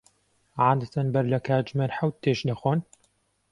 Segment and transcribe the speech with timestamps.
[0.63, 2.79] عادەتەن بەر لە کاتژمێر حەوت تێشت دەخۆن؟